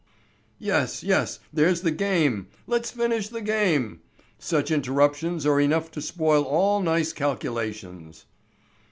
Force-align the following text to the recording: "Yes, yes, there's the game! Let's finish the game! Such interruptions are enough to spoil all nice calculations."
"Yes, 0.57 1.03
yes, 1.03 1.39
there's 1.53 1.81
the 1.81 1.91
game! 1.91 2.47
Let's 2.65 2.89
finish 2.89 3.27
the 3.27 3.39
game! 3.39 4.01
Such 4.39 4.71
interruptions 4.71 5.45
are 5.45 5.59
enough 5.61 5.91
to 5.91 6.01
spoil 6.01 6.41
all 6.43 6.81
nice 6.81 7.13
calculations." 7.13 8.25